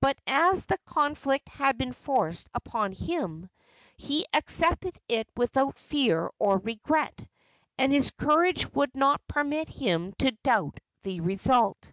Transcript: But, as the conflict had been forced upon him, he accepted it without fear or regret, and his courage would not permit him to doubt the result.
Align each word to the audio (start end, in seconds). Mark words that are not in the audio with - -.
But, 0.00 0.16
as 0.28 0.66
the 0.66 0.78
conflict 0.86 1.48
had 1.48 1.76
been 1.76 1.92
forced 1.92 2.48
upon 2.54 2.92
him, 2.92 3.50
he 3.96 4.24
accepted 4.32 4.96
it 5.08 5.26
without 5.36 5.76
fear 5.76 6.30
or 6.38 6.58
regret, 6.58 7.20
and 7.76 7.92
his 7.92 8.12
courage 8.12 8.72
would 8.74 8.94
not 8.94 9.26
permit 9.26 9.68
him 9.68 10.12
to 10.20 10.30
doubt 10.44 10.78
the 11.02 11.18
result. 11.18 11.90